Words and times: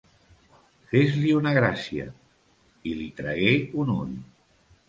Fes-li 0.93 1.33
una 1.41 1.51
gràcia! 1.59 2.07
I 2.93 2.97
li 3.03 3.11
tragué 3.21 3.55
un 3.85 3.97
ull. 4.01 4.21